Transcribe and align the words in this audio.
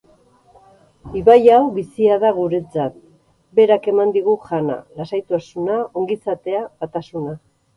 Ibai 1.19 1.43
hau 1.55 1.59
bizia 1.75 2.17
da 2.23 2.31
guretzat; 2.39 2.97
berak 3.59 3.87
eman 3.93 4.15
digu 4.17 4.35
jana, 4.49 4.79
lasaitasuna, 5.03 5.77
ongizatea, 6.03 6.65
batasuna. 6.81 7.39